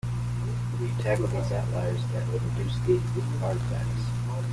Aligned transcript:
If 0.73 0.81
you 0.81 1.03
tackled 1.03 1.29
these 1.29 1.51
outliers 1.51 2.01
that 2.11 2.27
would 2.33 2.41
reduce 2.57 2.75
the 2.87 2.99
artifacts. 3.45 4.07